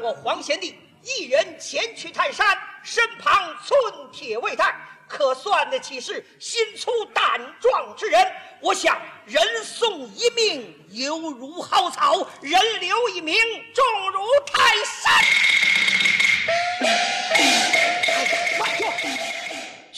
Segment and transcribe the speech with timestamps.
[0.00, 4.74] 我黄贤弟一人前去泰山，身旁寸铁未带，
[5.08, 8.32] 可算得起是心粗胆壮之人。
[8.60, 13.34] 我想人送一命犹如蒿草，人留一名
[13.74, 15.12] 重如泰山。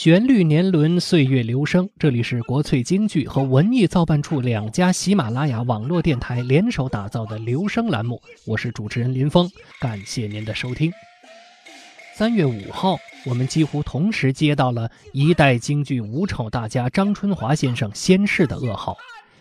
[0.04, 1.88] 旋律年轮，岁月流声。
[1.98, 9.50] 这里是国粹京剧和文艺造办处两家喜马拉雅网络电台联手打造的留声栏目，我是主持人林峰，
[9.80, 10.92] 感谢您的收听。
[12.14, 18.94] 三月五号，我们几乎同时接到了一代京剧五丑大家张春华先生仙逝的噩耗，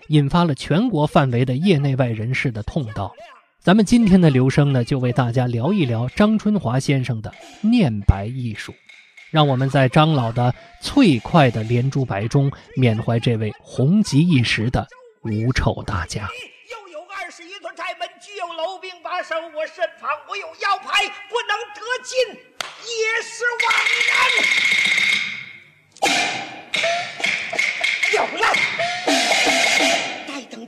[0.07, 3.11] 引发了全国范围的业内外人士的痛悼。
[3.59, 8.73] 咱们今天的留声呢，就为大家聊一聊张春华先生的念白艺术。
[9.33, 14.87] 让我们在张老的脆快的连珠白中缅怀这位红极一时的
[15.23, 16.29] 五丑大家。
[16.69, 22.15] 又有二十一座寨门，具有楼兵把守，我身旁我有腰牌，不能得进
[22.85, 23.73] 也是枉
[24.07, 24.21] 然。
[28.13, 29.52] 有了。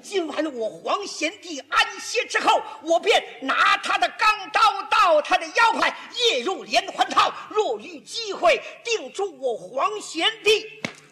[0.02, 7.34] 今晚我黄贤弟安歇之后，我便拿他的钢刀到他的腰牌，夜入连环套。
[7.50, 10.66] 若遇机会，定助我黄贤弟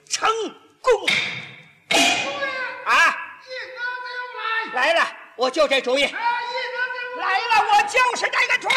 [0.09, 0.30] 成
[0.81, 1.06] 功。
[2.86, 3.16] 啊！
[3.45, 6.04] 一哥来了，我就这主意。
[6.04, 8.73] 来了，我就是这个主意。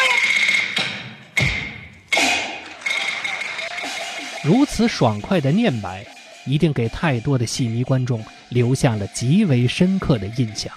[4.43, 6.05] 如此爽快的念白，
[6.47, 8.23] 一定给太多的戏迷观众。
[8.49, 10.73] 留下了极为深刻的印象。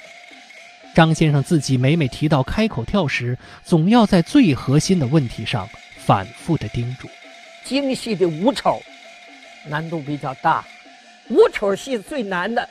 [0.92, 7.08] 张先生自己每每提到开口跳时，总要在最核心的问题上反复的叮嘱。
[7.62, 8.80] 京戏的五丑
[9.68, 10.64] 难度比较大，
[11.28, 12.68] 五丑戏最难的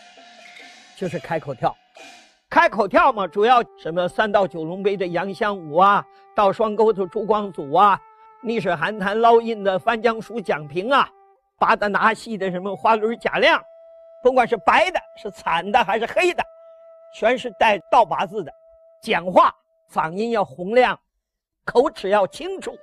[0.98, 1.74] 就是开口跳。
[2.50, 6.04] 开口跳嘛，主要什么三道九龙杯的杨香武啊，
[6.36, 7.98] 到双钩子朱光祖啊，
[8.44, 11.10] 逆水寒潭捞印的翻江鼠蒋平啊，
[11.60, 13.62] 巴达拿戏的什么花轮贾亮。
[14.24, 16.44] 甭管是白的、是惨的还是黑的，
[17.14, 18.52] 全是带倒八字的。
[19.02, 19.56] 讲话
[19.90, 21.00] 嗓音要洪亮，
[21.66, 22.76] 口齿要清楚，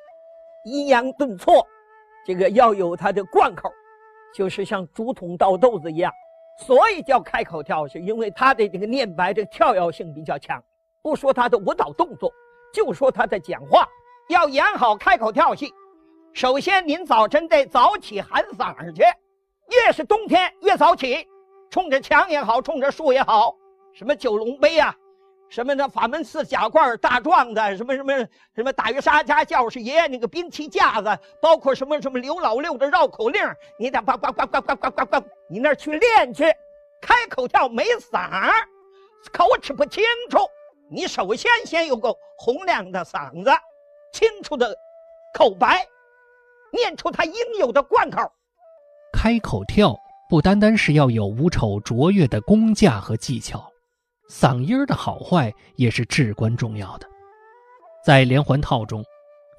[0.65, 1.67] 抑扬顿挫，
[2.25, 3.71] 这个要有它的贯口，
[4.35, 6.13] 就是像竹筒倒豆子一样。
[6.59, 10.63] 所以叫开口跳，是因为他的这个念白这个跳跃性比较强。
[11.03, 12.33] 不说他的舞蹈动作，
[12.73, 13.87] 就说他的讲话，
[14.31, 15.71] 要演好开口跳戏，
[16.37, 19.03] 首先您早晨得早起喊嗓儿去。
[19.71, 21.27] 越是冬天越早起，
[21.71, 23.57] 冲着墙也好，冲着树也好，
[23.95, 24.95] 什么九龙杯啊，
[25.49, 28.13] 什么那法门寺假罐大壮的，什么什么
[28.55, 33.43] 什么打鱼沙家教士爷那个兵器架子，包括什么什么刘老六的绕口令，
[33.79, 36.45] 你得呱呱呱呱呱呱呱呱，你那儿去练去。
[37.01, 38.53] 开口跳没嗓儿，
[39.33, 40.37] 口齿不清楚，
[40.91, 43.51] 你首先先有个洪亮的嗓子，
[44.13, 44.77] 清楚的
[45.33, 45.87] 口白，
[46.73, 48.21] 念出他应有的贯口。
[49.13, 49.97] 开口跳
[50.29, 53.71] 不单单是要有五丑卓越的功架和技巧，
[54.31, 57.07] 嗓音的好坏也是至关重要的。
[58.05, 59.05] 在连环套中，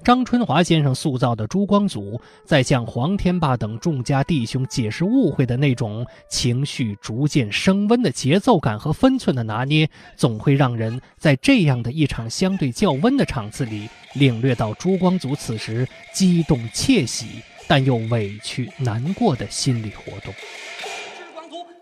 [0.04, 17.26] 张春华先生塑造的朱光祖，在向黄天霸等众家弟兄解释误会的那种情绪逐渐升温的节奏感和分寸的拿捏，总会让人在这样的一场相对较温的场次里，领略到朱光祖此时激动窃喜。
[17.70, 20.32] 但又委屈难过的心理活动。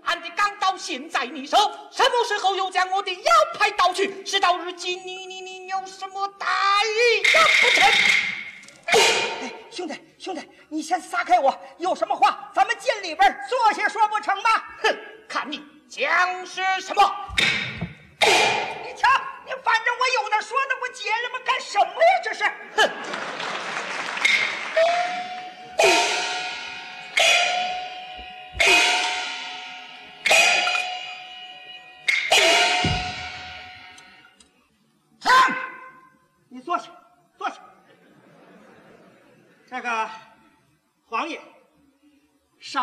[0.07, 1.57] 俺的钢刀现在你手，
[1.91, 4.25] 什么时候又将我的腰牌盗去？
[4.25, 6.47] 事到如今，你你你有什么大
[6.85, 7.91] 意不成？
[8.87, 14.63] 哎，兄弟兄弟，你先撒开我，有什么话咱们进里边坐下说不成吗？
[14.83, 14.97] 哼，
[15.29, 17.15] 看你讲是什么？
[18.21, 19.09] 你瞧，
[19.45, 21.41] 你反正我有的说的不结了吗？
[21.45, 22.21] 干什么呀？
[22.23, 22.45] 这是，
[22.77, 22.91] 哼。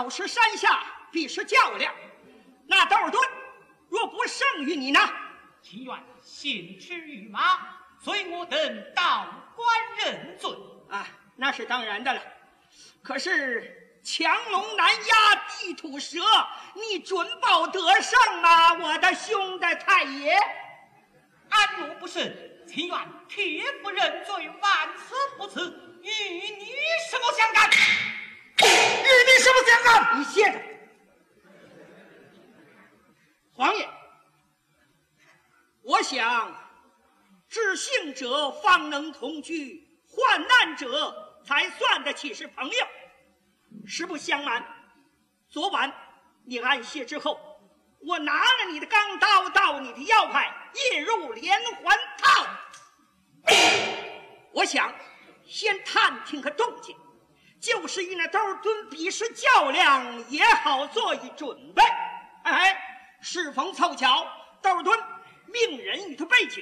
[0.03, 1.93] 少吃山下，必是较量。
[2.67, 3.29] 那窦盾
[3.87, 4.99] 若不胜于你呢？
[5.61, 7.59] 情愿先吃御马，
[8.03, 9.65] 随我等到官
[9.97, 10.51] 认罪。
[10.89, 11.07] 啊，
[11.37, 12.21] 那是当然的了。
[13.01, 16.19] 可是强龙难压地土蛇，
[16.75, 20.37] 你准保得胜啊，我的兄弟太爷？
[21.49, 22.21] 安若不胜，
[22.67, 22.97] 情愿
[23.29, 26.75] 铁不认罪，万死不辞，与你
[27.09, 27.69] 什么相干？
[28.63, 30.19] 与你什么相干？
[30.19, 30.59] 你歇着，
[33.53, 33.87] 皇爷，
[35.81, 36.55] 我想
[37.49, 42.87] 知幸者方能同居，患难者才算得起是朋友。
[43.85, 44.65] 实不相瞒，
[45.49, 45.93] 昨晚
[46.45, 47.39] 你安歇之后，
[48.05, 52.47] 我拿了你的钢刀到你的腰牌，夜入连环套。
[54.53, 54.93] 我想
[55.45, 56.95] 先探听个动静，
[57.63, 61.81] 就是与那窦尔敦比试较量，也好做一准备。
[62.43, 62.77] 哎，
[63.21, 64.27] 适逢凑巧，
[64.61, 64.99] 窦尔敦
[65.45, 66.61] 命人与他备酒，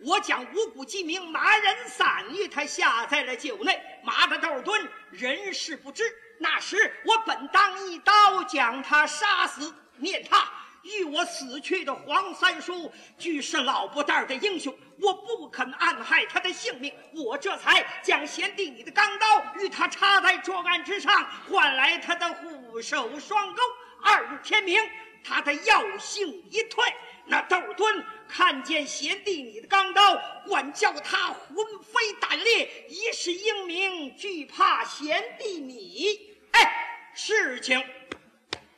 [0.00, 6.02] 我将五谷鸡鸣麻仁散与他下在了酒内，麻的窦尔敦人事不知。
[6.40, 10.50] 那时我本当一刀将他杀死，念他
[10.82, 23.60] 与我死去的黄三叔俱是老不蛋的英雄，我不肯暗害他的性命，我这才将贤弟你的钢刀与他插在桌案之上，换来他的护手双钩。
[24.00, 24.80] 二日天明，
[25.24, 26.84] 他的药性一退，
[27.26, 30.16] 那窦敦看见贤弟你的钢刀，
[30.46, 36.36] 管叫他魂飞胆裂，一世英名，惧怕贤弟你。
[36.52, 37.84] 哎，事情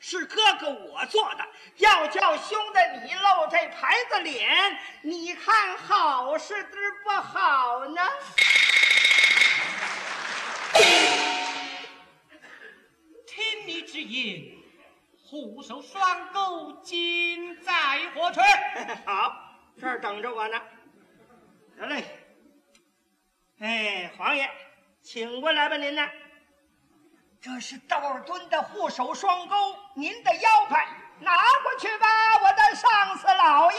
[0.07, 1.47] 是哥哥我做的，
[1.79, 6.71] 要叫兄弟你露这牌子脸，你看好是的
[7.03, 8.03] 不好呢？
[13.27, 14.59] 听你之言，
[15.23, 17.73] 虎首双钩金在
[18.15, 18.45] 火锤？
[19.07, 19.35] 好，
[19.81, 20.61] 这儿等着我呢。
[21.79, 22.05] 得嘞。
[23.59, 24.51] 哎，皇爷，
[25.01, 26.07] 请过来吧，您呢？
[27.45, 29.55] 这是窦尔敦的护手双钩，
[29.95, 30.89] 您的腰牌
[31.21, 32.07] 拿过去吧，
[32.43, 33.79] 我的上司老爷。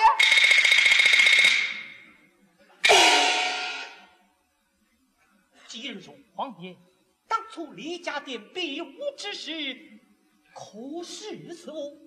[5.68, 6.76] 今日说：“皇爷，
[7.28, 9.52] 当初李家店比武之事，
[10.54, 11.98] 可是此物？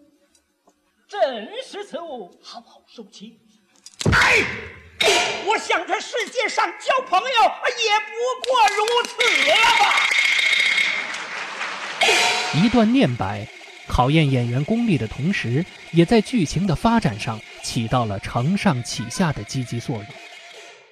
[1.09, 3.41] 正是此物，好好收起。”
[4.15, 4.45] 哎，
[5.45, 8.13] 我想这世界上交朋友也不
[8.47, 10.05] 过如此了吧。
[12.55, 13.47] 一段念白，
[13.87, 20.07] 考验演员功力的同时，也在剧情的发展上起到了承上启下的积极作用。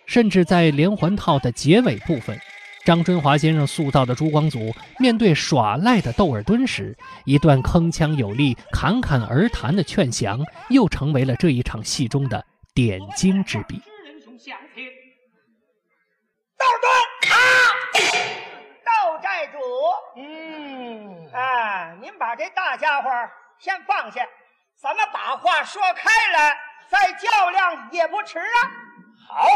[0.04, 2.38] 甚至在连环套的结尾部分，
[2.84, 12.44] 张春华先生塑造的朱光祖面对耍赖的窦尔敦时，一段铿锵有力、侃侃而谈的劝降，又成为了这一场戏中的
[12.74, 13.80] 点睛之笔。
[16.58, 16.88] 窦敦
[17.32, 17.34] 啊，
[18.84, 19.58] 窦寨主，
[20.20, 21.16] 嗯。
[22.18, 23.10] 把这大家伙
[23.58, 24.26] 先放下，
[24.80, 26.56] 咱们把话说开了，
[26.88, 28.70] 再较量也不迟啊。
[29.28, 29.48] 好，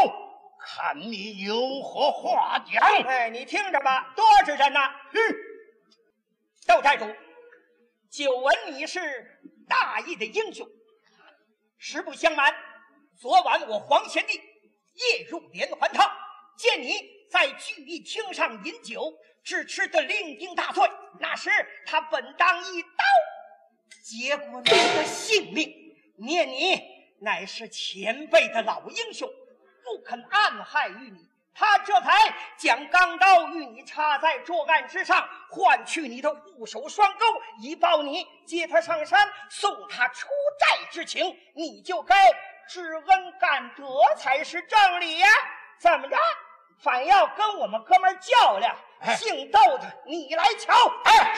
[0.59, 2.83] 看你有何话讲。
[2.83, 4.79] 哎，你听着吧，多着呢。
[5.11, 5.19] 嗯，
[6.67, 7.05] 窦寨主，
[8.09, 10.67] 久闻你是大义的英雄。
[11.77, 12.53] 实不相瞒，
[13.19, 16.11] 昨晚我黄贤弟夜入连环套，
[16.57, 16.93] 见你
[17.31, 19.11] 在聚义厅上饮酒。
[19.43, 20.89] 只吃得酩酊大醉，
[21.19, 21.49] 那时
[21.85, 22.89] 他本当一刀
[24.03, 25.73] 结果你的性命，
[26.17, 26.81] 念你
[27.19, 29.29] 乃是前辈的老英雄，
[29.83, 37.25] 不肯暗害于你，他这才将钢刀与你插在桌案之上，换取你的护手双钩，
[37.59, 40.27] 以报你接他上山送他出
[40.59, 42.15] 寨之情，你就该
[42.67, 45.27] 知恩感德才是正理呀！
[45.77, 46.17] 怎么着，
[46.81, 48.75] 反要跟我们哥们较量？
[49.17, 50.73] 姓窦的，你来瞧！
[51.05, 51.33] 哎，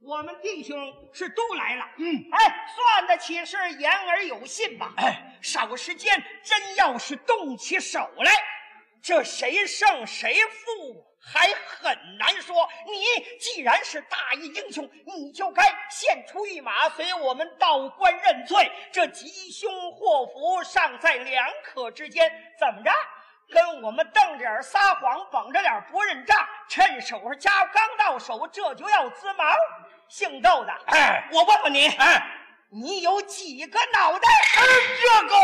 [0.00, 1.84] 我们弟兄是都来了。
[1.96, 4.92] 嗯，哎，算得起是言而有信吧？
[4.96, 8.32] 哎，少时间，真要是动起手来，
[9.02, 12.68] 这谁胜谁负还很难说。
[12.86, 18.70] 你既然是大义英雄，你就该献出一马，随我们道观认罪。
[18.92, 22.90] 这吉凶祸福尚在两可之间，怎么着？
[23.50, 29.44] 跟我们瞪着眼撒谎，绷着脸不认账，趁手上家伙刚到手，这就要滋毛。
[30.08, 32.22] 姓窦的，哎，我问问你，哎，
[32.70, 34.28] 你有几个脑袋？
[35.00, 35.36] 这个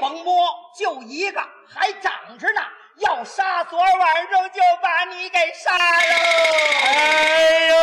[0.00, 2.60] 甭摸，就一个，还长着呢。
[2.98, 6.14] 要杀，昨晚上就把你给杀了。
[6.86, 7.76] 哎呦，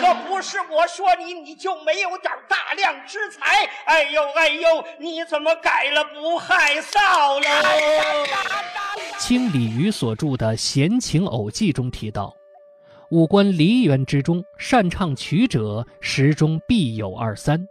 [0.00, 3.64] 可不是我说你，你就没有点大量之才？
[3.86, 8.26] 哎呦哎呦，你怎么改了不害臊了？
[9.18, 12.34] 清李渔所著的《闲情偶记》中提到，
[13.10, 17.66] 五官梨园之中，擅唱曲者十中必有二三，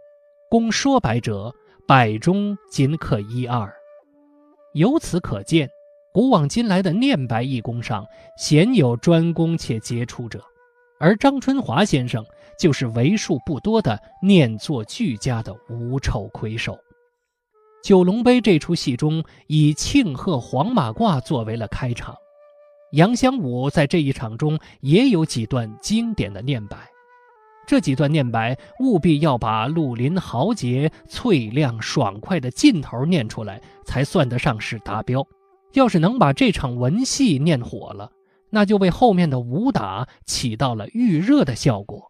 [0.48, 1.52] 公说白者
[1.86, 3.72] 百中仅可一二。
[4.74, 5.68] 由此可见。
[6.12, 8.04] 古往今来的念白艺工上，
[8.36, 10.42] 鲜有专攻且杰出者，
[10.98, 12.26] 而张春华先生
[12.60, 16.78] 就是为数不多的念作俱佳的无丑魁首。
[17.82, 22.14] 九龙杯这出戏中以庆贺黄马褂作为了开场，
[22.92, 26.76] 杨香武在这一场中也有几段经典的念白，
[27.66, 35.26] 这几段念白务必要把绿林豪杰、翠亮爽快的劲头念出来，才算得上是达标。
[35.72, 38.12] 要是能把这场文戏念火了，
[38.50, 42.09] 那就为后面的武打起到了预热的效果。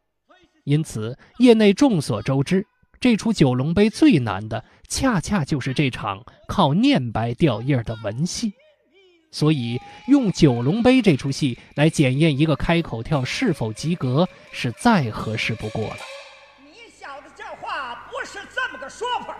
[0.64, 2.66] 因此，业内众所周知。
[3.00, 8.52] 这出九龙杯最难的，恰恰就是这场靠念白吊印的文戏，
[9.30, 15.96] 所以用九龙杯这出戏来检验一个开口跳是否及格，是再合适不过了。
[16.62, 19.34] 你小子这话不是这么个说法，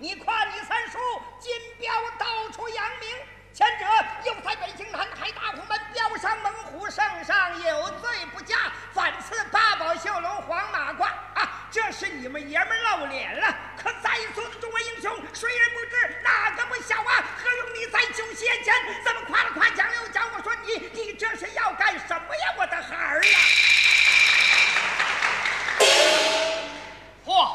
[0.00, 0.98] 你夸你三叔
[1.38, 3.08] 金标到处扬名，
[3.54, 3.86] 前者
[4.24, 8.56] 又在北京南海大红门标上猛虎圣上有罪不加，
[8.92, 11.04] 反赐八宝绣龙黄马褂。
[11.34, 17.22] 啊这是你们爷们露脸了，可在座的众位英雄，谁人不知哪个不晓啊？
[17.40, 20.28] 何用你在酒席前这么夸了夸奖了奖？
[20.36, 23.38] 我说你，你这是要干什么呀，我的孩儿啊？
[27.24, 27.52] 话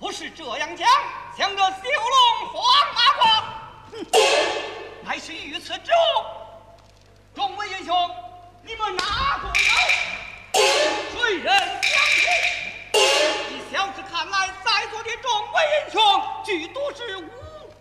[0.00, 0.88] 不是这样讲，
[1.36, 2.62] 像个绣龙黄
[2.94, 3.00] 马，
[5.08, 6.22] 乃是御赐之物。
[7.34, 8.14] 众位英雄，
[8.62, 10.60] 你们哪个有？
[11.10, 11.50] 谁人
[11.82, 12.28] 相信？
[13.72, 17.30] 小子看来，在座的众位英雄，俱都是无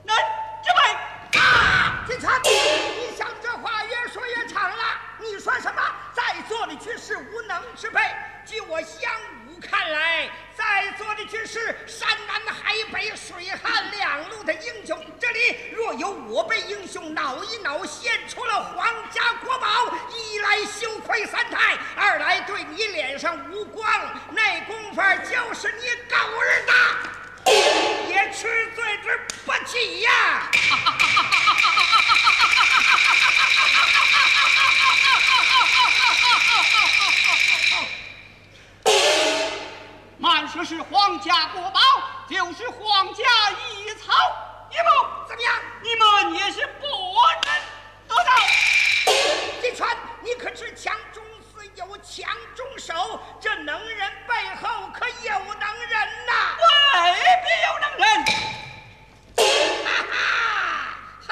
[0.05, 0.15] 能
[0.63, 1.37] 之辈。
[1.37, 2.05] 啊！
[2.07, 4.77] 金蝉，你想这话越说越长了。
[5.19, 5.81] 你说什么？
[6.13, 7.99] 在座的却是无能之辈？
[8.45, 9.11] 据我相
[9.59, 15.03] 看来，在座的却是山南海北、水旱两路的英雄。
[15.19, 19.67] 这里若有我辈英雄恼一恼，献出了皇家国宝，
[20.13, 23.89] 一来羞愧三太，二来对你脸上无光，
[24.31, 26.73] 那功夫就是你狗日的
[28.09, 30.51] 也吃罪之不起呀！
[40.19, 41.79] 慢说是皇家国宝，
[42.27, 44.11] 就是皇家一草
[44.71, 45.53] 一木，怎么样？
[45.83, 46.87] 你们也是不
[47.45, 47.53] 能
[48.07, 48.31] 得到。
[49.61, 56.31] 金川，你可知强中自有强中手，这能人背后可有能人呐？
[56.95, 58.25] 未必有能人。
[59.85, 60.15] 哈哈，
[61.27, 61.31] 好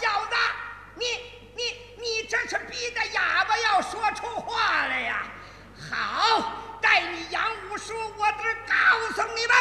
[0.00, 0.34] 小子，
[0.94, 1.04] 你
[1.54, 1.60] 你
[1.98, 5.22] 你这是逼得哑巴要说出话来呀！
[5.90, 6.61] 好。
[7.72, 8.74] 不说，我只告
[9.14, 9.56] 诉你们，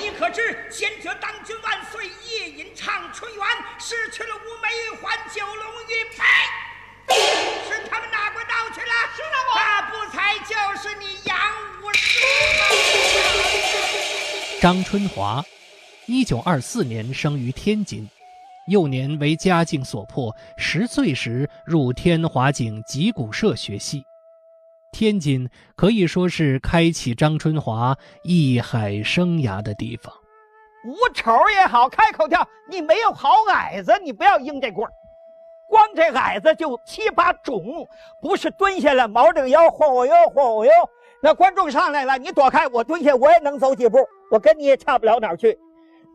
[0.00, 3.46] 你可知先者当君万岁，夜饮唱春园，
[3.78, 4.70] 失去了乌梅
[5.02, 6.24] 还九龙玉佩，
[7.68, 8.86] 是他们哪国盗去了？
[9.14, 11.36] 是那我，那不才就是你杨
[11.82, 12.26] 武叔
[12.58, 12.62] 吗？
[14.62, 15.44] 张春华，
[16.06, 18.08] 一九二四年生于天津，
[18.66, 24.06] 幼年为家境所迫，十岁时入天华景击鼓社学戏。
[24.92, 30.14] 天津可以说是开启张春华艺海生涯的地方。
[30.84, 34.86] 舞丑也好，开口跳，你没有好矮子，你不要应这棍。
[35.66, 37.88] 光这矮子就七八种，
[38.20, 40.70] 不是蹲下来毛着腰晃悠晃悠。
[41.22, 43.98] 那观众上来了，你躲开，我蹲下，我也能走几步，
[44.30, 45.58] 我跟你也差不了哪儿去。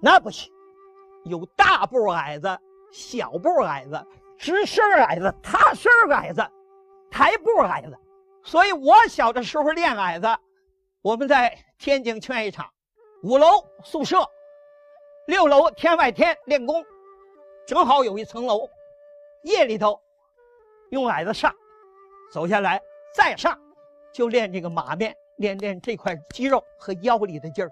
[0.03, 0.51] 那不行，
[1.25, 2.55] 有大步矮子、
[2.91, 4.05] 小步矮子、
[4.37, 6.45] 直身矮子、塌身矮子、
[7.09, 7.97] 抬步矮子。
[8.47, 10.27] 所以我小的时候练矮子，
[11.01, 12.65] 我们在天津劝业场
[13.21, 13.45] 五楼
[13.83, 14.25] 宿舍，
[15.25, 16.81] 六楼天外天练功，
[17.67, 18.69] 正好有一层楼，
[19.43, 19.99] 夜里头
[20.91, 21.53] 用矮子上，
[22.31, 22.81] 走下来
[23.13, 23.59] 再上，
[24.13, 27.69] 就练这个马面，练练这块肌肉和腰里的劲儿。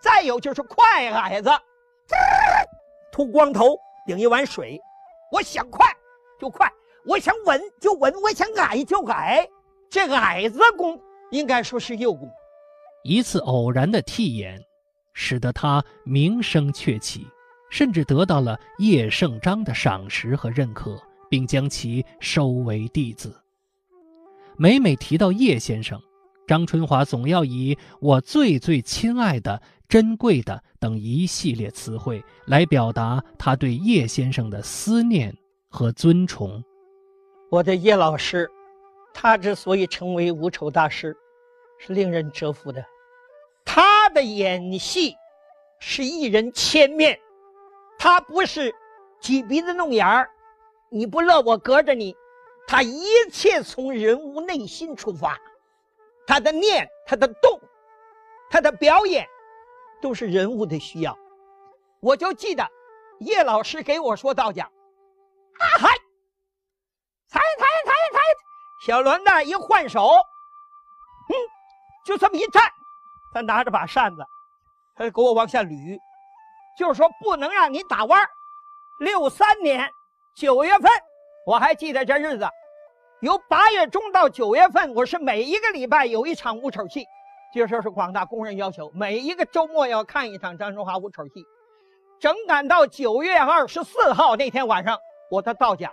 [0.00, 1.50] 再有就是快矮子，
[3.12, 4.80] 秃光头顶一碗水，
[5.30, 5.86] 我想快
[6.40, 6.72] 就快，
[7.04, 9.46] 我想稳就稳，我想矮就矮。
[9.90, 11.00] 这个矮子功
[11.32, 12.30] 应该说是幼功。
[13.02, 14.62] 一次偶然的替演，
[15.12, 17.26] 使得他名声鹊起，
[17.70, 20.96] 甚至得到了叶圣章的赏识和认可，
[21.28, 23.34] 并将其收为弟子。
[24.56, 26.00] 每每提到叶先生，
[26.46, 35.36] 张春华总要以“我最最亲爱的、珍贵的”等一系列词汇来表达他对叶先生的思念
[35.68, 36.62] 和尊崇。
[37.50, 38.48] 我的叶老师。
[39.12, 41.16] 他之所以成为无丑大师，
[41.78, 42.84] 是令人折服的。
[43.64, 45.14] 他的演戏
[45.78, 47.18] 是一人千面，
[47.98, 48.74] 他不是
[49.20, 50.28] 挤鼻子弄眼儿，
[50.88, 52.16] 你不乐我隔着你。
[52.66, 55.38] 他一切从人物内心出发，
[56.26, 57.60] 他的念、他的动、
[58.48, 59.26] 他的表演，
[60.00, 61.18] 都是人物的需要。
[62.00, 62.66] 我就记得
[63.18, 64.70] 叶老师给我说道讲，
[65.78, 65.90] 嗨，
[68.80, 70.08] 小轮子一换手，
[71.28, 71.34] 嗯，
[72.06, 72.64] 就这么一站，
[73.34, 74.24] 他拿着把扇子，
[74.96, 75.98] 他就给我往下捋，
[76.78, 78.26] 就是说不能让你打弯
[78.98, 79.90] 六三年
[80.34, 80.90] 九月份，
[81.44, 82.48] 我还记得这日子，
[83.20, 87.06] 由八月中到九月份，我是每一个礼拜有一场五丑戏，
[87.52, 91.44] 这就是广大工人要求，每一个周末要看一场张春华五丑戏。
[92.18, 94.98] 整赶到九月二十四号那天晚上，
[95.30, 95.92] 我才到家。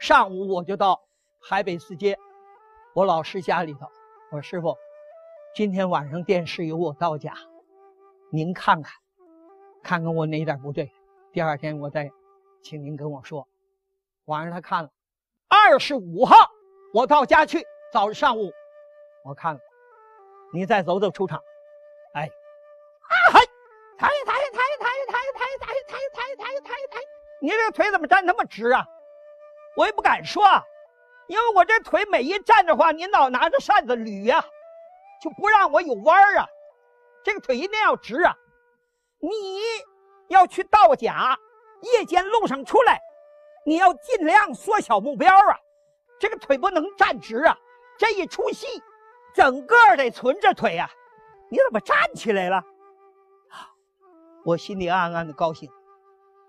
[0.00, 1.00] 上午我就到
[1.48, 2.18] 海北四街
[2.92, 3.86] 我老师家里头。
[4.32, 4.76] 我说：“师傅，
[5.54, 7.34] 今天晚上电视有我到家，
[8.32, 8.92] 您看看，
[9.80, 10.90] 看看我哪点不对。
[11.30, 12.10] 第二天我再
[12.64, 13.46] 请您跟我说。”
[14.26, 14.90] 晚上他看了。
[15.46, 16.34] 二十五号
[16.92, 18.50] 我到家去，早上午
[19.22, 19.60] 我看了。
[20.52, 21.40] 你再走走出场。
[22.14, 23.40] 哎，啊嘿，
[23.96, 27.00] 抬抬抬抬抬抬抬抬抬抬抬抬，
[27.40, 28.84] 你这个腿怎么站那么直啊？
[29.76, 30.42] 我也不敢说，
[31.28, 34.44] 因为我这腿每一站的话，你老拿着扇子捋呀，
[35.22, 36.46] 就不让我有弯儿啊。
[37.24, 38.36] 这个腿一定要直啊。
[39.20, 39.60] 你
[40.28, 41.36] 要去道甲，
[41.80, 43.00] 夜间路上出来，
[43.64, 45.58] 你要尽量缩小目标啊。
[46.20, 47.56] 这个腿不能站直啊。
[47.98, 48.66] 这一出戏，
[49.34, 50.90] 整个得存着腿呀。
[51.50, 52.62] 你怎么站起来了？
[54.44, 55.68] 我心里暗暗的高兴，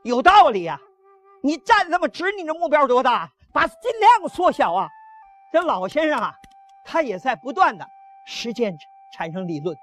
[0.04, 0.80] 有道理呀。
[1.42, 3.32] 你站这么直，你这目标多大？
[3.58, 4.88] 把尽量缩小啊！
[5.52, 6.36] 这老先生啊，
[6.84, 7.90] 他也在不断的
[8.24, 8.78] 实践
[9.12, 9.76] 产生理论，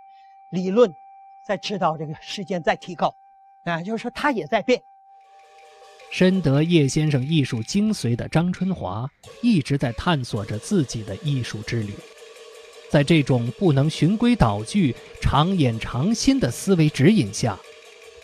[0.50, 0.94] 理论
[1.44, 3.12] 在指导这个实践在提高，
[3.64, 4.80] 啊，就是说他也在变。
[6.08, 9.10] 深得叶先生艺术精髓的张春华，
[9.42, 11.92] 一直在探索着自己的艺术之旅。
[12.88, 17.58] 在这种不能循规蹈矩、常演常新的思维指引下，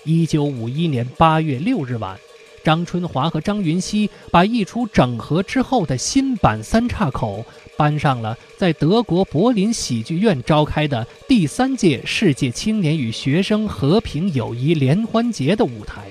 [0.04, 2.16] 一九五一年八月六日晚。
[2.62, 7.38] 张春华和张云熙把一出整合之后的新版《三岔口》
[7.76, 16.08] 搬上了在德国柏林喜剧院召开的第三届世界青年与学生和平友谊联欢节的舞台。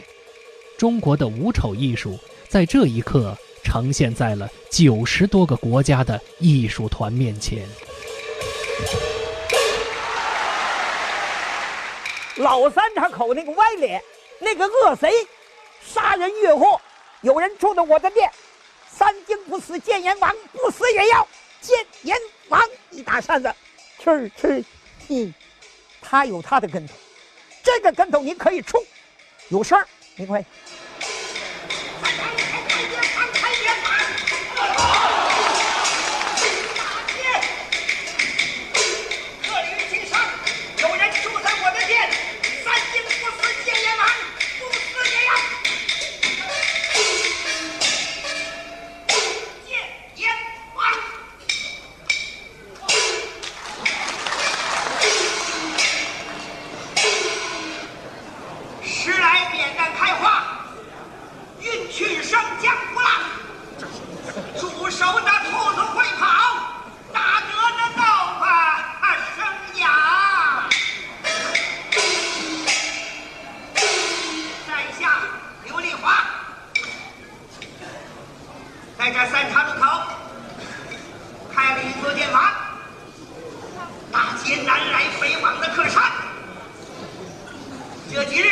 [0.78, 7.68] 中国的五丑艺术在这一刻呈现在了九十多个国家的艺术团面前。
[12.38, 14.02] 老三岔口那个歪脸，
[14.40, 15.12] 那个恶贼。
[15.92, 16.80] 杀人越货，
[17.22, 18.32] 有人住的我的店，
[18.92, 21.28] 三更不死见阎王，不死也要
[21.62, 22.16] 见阎
[22.50, 22.62] 王。
[22.92, 23.54] 一打扇子，
[24.04, 24.64] 哧哧，
[25.08, 25.34] 嗯，
[26.02, 26.94] 他有他的跟头，
[27.64, 28.80] 这个跟头您可以冲，
[29.50, 30.48] 有声儿没关系。
[88.30, 88.46] 几日，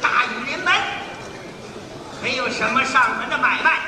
[0.00, 0.72] 大雨临门，
[2.22, 3.80] 没有什么上门的买卖。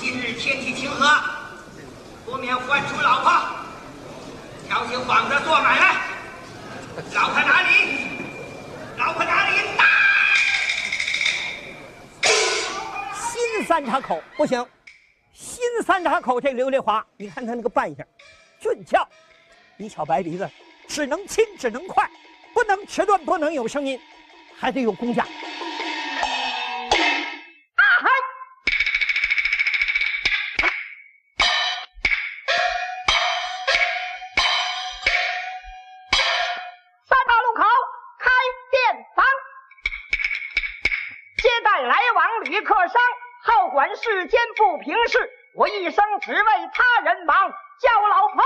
[0.00, 1.22] 今日天气晴和，
[2.24, 3.32] 不免唤出老婆，
[4.66, 5.94] 挑起幌子做买卖。
[7.12, 7.98] 老婆哪里？
[8.96, 9.56] 老婆哪里？
[9.76, 9.84] 大！
[13.30, 14.66] 新三岔口不行，
[15.34, 18.06] 新三岔口这刘丽华，你看他那个扮相，
[18.58, 19.06] 俊俏。
[19.76, 20.48] 你瞧白鼻子，
[20.88, 22.08] 只能亲，只能快。
[22.64, 24.00] 能迟钝，不能有声音，
[24.58, 25.26] 还得有工匠。
[37.06, 37.62] 三岔路口
[38.18, 38.30] 开
[38.70, 39.24] 店房，
[41.42, 42.94] 接待来往旅客商。
[43.46, 47.36] 好管世间不平事，我一生只为他人忙。
[47.80, 48.42] 叫我老婆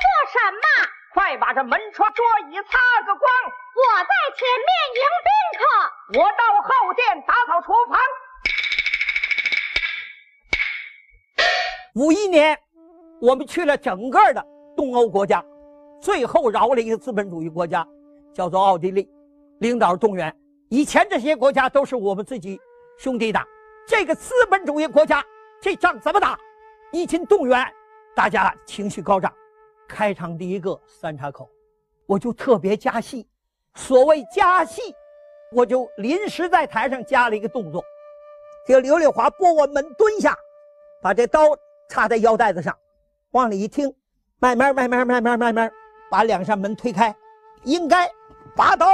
[0.00, 0.89] 做什么？
[1.30, 2.60] 再把这门窗桌椅擦
[3.06, 3.30] 个光。
[3.76, 5.62] 我在前面迎宾客，
[6.18, 8.00] 我到后殿打扫厨房。
[11.94, 12.58] 五一年，
[13.20, 14.44] 我们去了整个的
[14.76, 15.40] 东欧国家，
[16.00, 17.86] 最后饶了一个资本主义国家，
[18.34, 19.08] 叫做奥地利，
[19.60, 20.36] 领导动员。
[20.68, 22.60] 以前这些国家都是我们自己
[22.98, 23.46] 兄弟打，
[23.86, 25.24] 这个资本主义国家
[25.62, 26.36] 这仗怎么打？
[26.90, 27.72] 一经动员，
[28.16, 29.32] 大家情绪高涨。
[29.90, 31.48] 开场第一个三岔口，
[32.06, 33.26] 我就特别加戏。
[33.74, 34.80] 所谓加戏，
[35.52, 37.84] 我就临时在台上加了一个动作。
[38.66, 40.36] 这刘丽华拨我门蹲下，
[41.02, 41.40] 把这刀
[41.88, 42.76] 插在腰带子上，
[43.32, 43.92] 往里一听，
[44.38, 45.72] 慢慢慢慢慢慢慢慢
[46.08, 47.14] 把两扇门推开，
[47.64, 48.08] 应该
[48.54, 48.86] 拔刀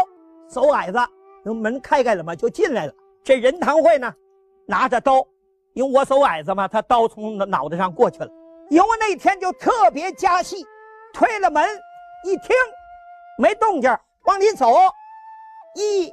[0.49, 0.99] 走矮子。
[1.45, 2.93] 那门开开了嘛，就进来了。
[3.23, 4.13] 这任堂会呢，
[4.67, 5.27] 拿着刀，
[5.75, 8.29] 因为我走矮子嘛，他刀从脑袋上过去了。
[8.69, 10.67] 因为那天就特别加戏，
[11.17, 11.67] 推了门，
[12.25, 12.55] 一听
[13.39, 13.91] 没动静，
[14.25, 14.75] 往里走，
[15.75, 16.13] 一、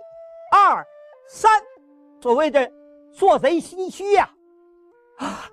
[0.49, 0.81] 二、
[1.27, 1.61] 三，
[2.21, 2.71] 所谓的
[3.11, 4.29] 做贼心虚呀，
[5.17, 5.49] 啊，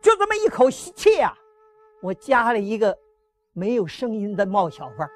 [0.00, 1.32] 就这么一口气呀，
[2.02, 2.98] 我加了一个
[3.52, 5.08] 没有声音的冒小风，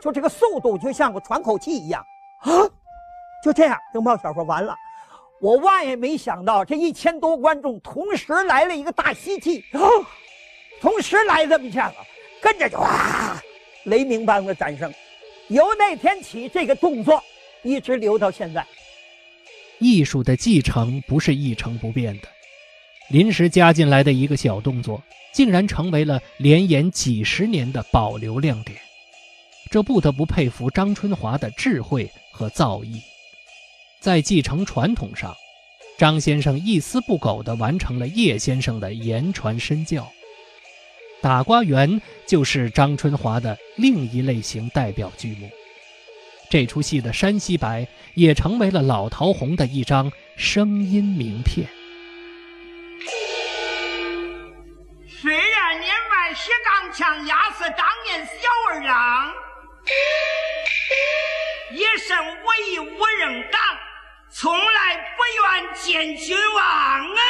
[0.00, 2.00] 就这个速度就像个喘口气一样，
[2.42, 2.70] 啊。
[3.42, 4.74] 就这样，这冒小风完了。
[5.40, 9.64] 我万也没想到，这一千多观众同时来了一个大吸气，
[10.80, 11.96] 同时来这么一下子，
[12.44, 13.42] 跟着就哇，
[13.84, 14.92] 雷鸣般的掌声。
[15.48, 17.24] 由那天起，这个动作
[17.62, 18.66] 一直留到现在。
[19.78, 22.28] 艺术的继承不是一成不变的，
[23.08, 25.02] 临时加进来的一个小动作，
[25.32, 28.78] 竟然成为了连演几十年的保留亮点。
[29.70, 33.00] 这不得不佩服张春华的智慧和造诣。
[34.00, 35.34] 在继承传统上，
[35.96, 40.06] 张先生一丝不苟地完成了叶先生的言传身教。
[41.24, 45.50] 打瓜园就是张春华的另一类型代表剧目。
[46.50, 51.66] 这出戏的山西白也成为了老陶红的一张声音名片。
[55.08, 58.32] 虽然年外写钢枪压死当年小
[58.68, 59.32] 二郎，
[61.72, 63.58] 一生唯无人挡。
[64.30, 67.20] 从来不愿见君王啊！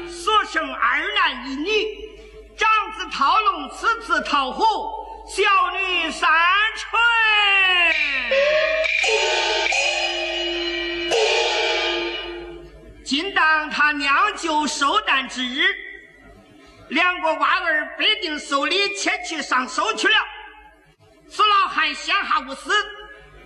[0.09, 1.69] 所生二男一女
[2.57, 4.63] 长子陶龙次子陶虎
[5.29, 6.29] 小女三
[6.77, 7.01] 春
[13.05, 15.63] 今当他娘舅寿诞之日
[16.89, 20.15] 两个娃儿必定受礼前去上寿去了
[21.75, 22.71] 此老汉闲暇无事，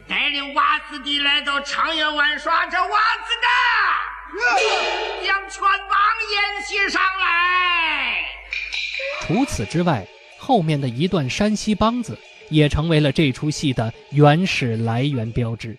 [0.07, 5.99] 带领娃子弟来到长垣玩耍，这娃子的将全帮
[6.31, 8.23] 演戏上来。
[9.23, 10.07] 除此之外，
[10.39, 12.19] 后面的一段山西梆子
[12.51, 15.79] 也成为了这出戏的原始来源标志。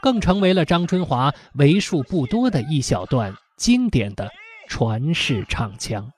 [0.00, 4.30] 更成为了张春华为数不多的一小段经典的
[4.68, 6.10] 传世唱腔。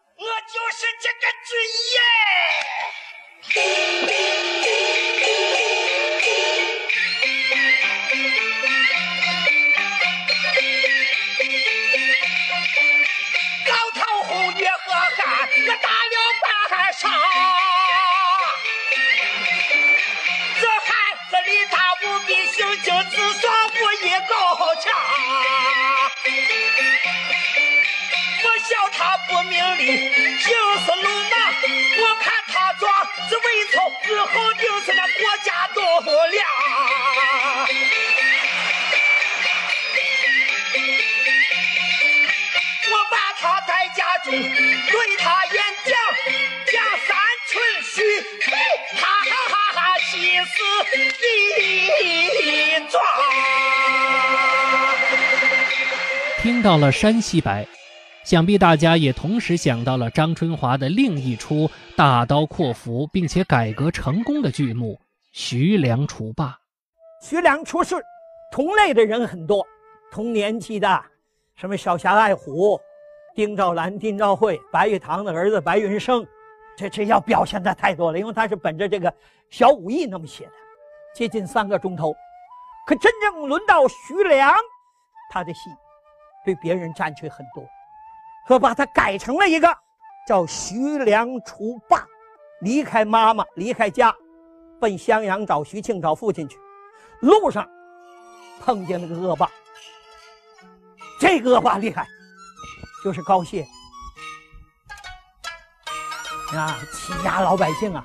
[21.48, 23.48] 子力大无比，行径直爽。
[24.28, 24.92] 高强，
[28.42, 30.08] 我笑他不明理，
[30.40, 31.32] 就是鲁莽。
[32.00, 32.92] 我看他壮
[33.28, 36.46] 是为朝，日后定是那国家栋梁。
[42.90, 45.67] 我把他在家中对他严
[56.68, 57.66] 到了山西白，
[58.24, 64.92] 想必大家也同时想到了张春华的另一出大刀阔斧并且改革成功的剧目
[65.32, 66.44] 《徐良除霸》。
[67.26, 67.96] 徐良出事，
[68.52, 69.66] 同类的人很多，
[70.12, 71.02] 同年纪的，
[71.56, 72.78] 什么小侠爱虎、
[73.34, 76.22] 丁兆兰、丁兆慧、白玉堂的儿子白云生，
[76.76, 79.10] 这这要表现的太多了，因为他是本着这个
[79.48, 80.52] 小武艺那么写的，
[81.14, 82.14] 接近三个钟头。
[82.86, 84.54] 可真正轮到徐良，
[85.32, 85.60] 他的戏。
[86.48, 87.62] 被别人占据很多，
[88.46, 89.68] 说把它改成了一个
[90.26, 92.02] 叫徐良除霸，
[92.62, 94.14] 离开妈妈，离开家，
[94.80, 96.56] 奔襄阳找徐庆找父亲去。
[97.20, 97.68] 路上
[98.64, 99.46] 碰见了个恶霸，
[101.20, 102.08] 这个恶霸厉害，
[103.04, 103.66] 就是高谢
[106.56, 108.02] 啊，欺压老百姓啊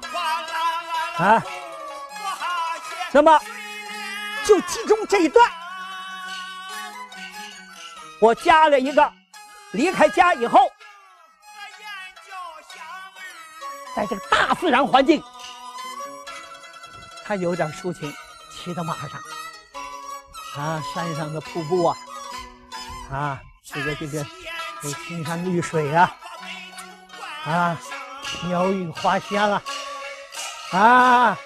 [1.18, 1.42] 啊！
[3.14, 3.40] 那么
[4.44, 5.50] 就集中这一段。
[8.24, 9.12] 我加了一个，
[9.72, 10.72] 离开家以后，
[13.94, 15.22] 在这个大自然环境，
[17.26, 18.14] 他有点抒情，
[18.50, 19.20] 骑到马上，
[20.56, 21.98] 啊，山上的瀑布啊，
[23.12, 24.26] 啊，这个这个，
[24.82, 26.16] 青山绿水啊，
[27.44, 27.78] 啊，
[28.46, 29.62] 鸟语花香啊，
[30.72, 31.38] 啊，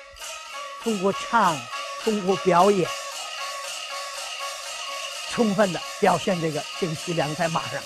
[0.84, 1.58] 通过唱，
[2.04, 2.88] 通过表演。
[5.38, 7.80] 充分的表现这个这个徐良在马上。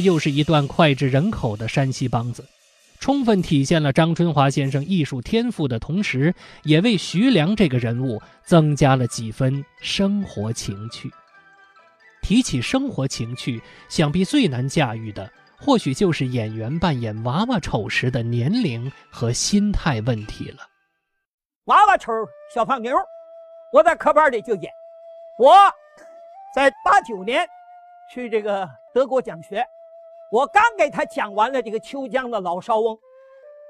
[0.00, 2.44] 又是一段脍炙人口的山西梆子，
[3.00, 6.34] 充分体现了张春华先生艺术天赋的同时，
[6.64, 11.10] 也为徐良这个人物增加了几分生活情趣。
[12.20, 20.58] 提起生活情趣，想必最难驾驭的，或许就是演员扮演娃娃丑时的年龄和心态问题了。
[21.66, 22.12] 娃娃丑
[22.54, 22.96] 小胖妞，
[23.72, 24.70] 我在科班里就演。
[25.38, 25.54] 我
[26.54, 27.46] 在八九年
[28.12, 29.64] 去这个德国讲学。
[30.30, 32.98] 我刚给他讲完了这个秋江的老少翁，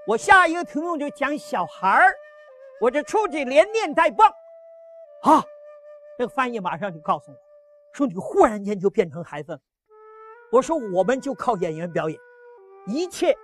[0.07, 2.12] 我下一个题目就讲小孩儿，
[2.81, 4.27] 我这出去连念带蹦，
[5.23, 5.44] 啊，
[6.18, 7.37] 这个翻译马上就告诉我，
[7.92, 9.61] 说你忽然间就变成孩子了。
[10.51, 12.18] 我说我们就靠演员表演，
[12.87, 13.37] 一切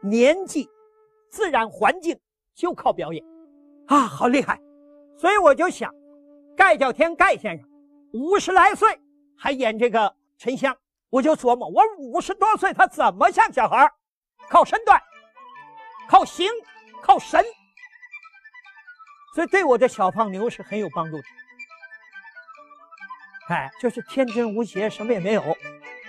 [0.00, 0.68] 年纪、
[1.30, 2.16] 自然环境
[2.54, 3.24] 就靠表演，
[3.86, 4.60] 啊，好厉害！
[5.16, 5.92] 所以我就想，
[6.56, 7.68] 盖叫天盖先生
[8.12, 9.00] 五十来岁
[9.36, 10.76] 还演这个沉香。
[11.12, 13.92] 我就琢磨，我五十多岁，他怎么像小孩
[14.48, 14.98] 靠身段，
[16.08, 16.48] 靠形，
[17.02, 17.44] 靠神，
[19.34, 21.22] 所以对我这小胖妞是很有帮助的。
[23.48, 25.42] 哎，就是天真无邪，什么也没有，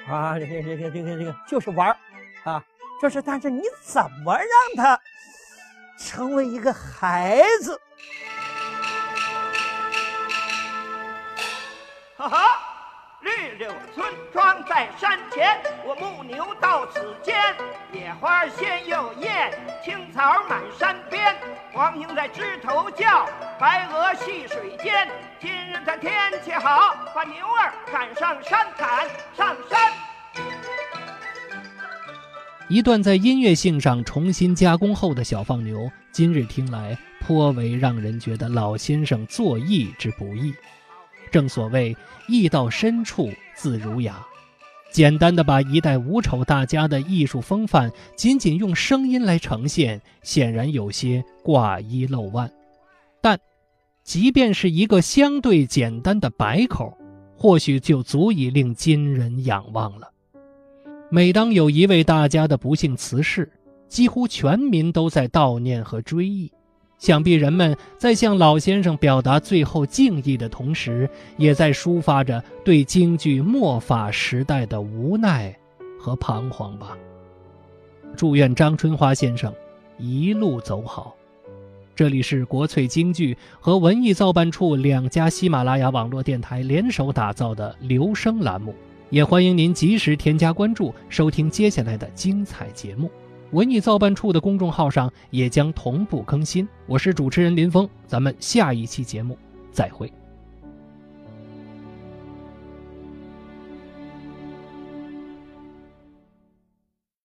[0.07, 1.89] 啊，这个这个这个这个就是玩
[2.45, 2.63] 啊，
[3.01, 4.97] 就是，但是你怎么让他
[5.99, 7.77] 成为一个孩子？
[12.15, 12.62] 哈哈。
[13.93, 17.35] 村庄在山前，我牧牛到此间。
[17.91, 19.51] 野花鲜又艳，
[19.83, 21.35] 青草满山边。
[21.71, 23.27] 黄莺在枝头叫，
[23.59, 25.07] 白鹅戏水间。
[25.39, 26.11] 今日咱天
[26.43, 29.91] 气好，把牛儿赶上山，赶上山。
[32.69, 40.53] 一段在音乐性上重新加工后的小放牛，今日听来颇为让人觉得老先生作艺之不易。
[41.31, 41.95] 正所谓
[42.27, 44.25] “艺到深处字儒雅”，
[44.91, 52.51] 简单的把一代五丑大家的艺术风范仅仅用声音来呈现，显然有些挂一漏万。
[53.21, 53.39] 但，
[54.03, 56.95] 即便是一个相对简单的白口，
[57.35, 60.11] 或许就足以令今人仰望了。
[61.09, 63.51] 每当有一位大家的不幸辞世，
[63.87, 66.51] 几乎全民都在悼念和追忆。
[67.03, 75.53] 想必人们在向老先生表达最后敬意的同时，也在抒发着对京剧末法时代的无奈
[75.99, 76.97] 和彷徨吧。
[78.15, 79.53] 祝愿张春花先生
[79.97, 81.13] 一路走好。
[81.93, 88.73] 这里是国粹京剧和文艺造办处两家喜马拉雅网络电台联手打造的留声栏目，
[89.09, 93.11] 也欢迎您及时添加关注，收听接下来的精彩节目。
[93.53, 96.67] 文艺造办处的公众号上也将同步更新。
[96.87, 99.37] 我是主持人林峰，咱们下一期节目
[99.71, 100.11] 再会。